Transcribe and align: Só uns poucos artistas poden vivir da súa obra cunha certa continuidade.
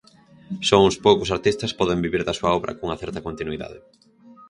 Só 0.67 0.77
uns 0.87 0.97
poucos 1.05 1.33
artistas 1.35 1.75
poden 1.79 2.03
vivir 2.05 2.21
da 2.25 2.37
súa 2.39 2.53
obra 2.59 2.75
cunha 2.77 2.99
certa 3.01 3.23
continuidade. 3.27 3.77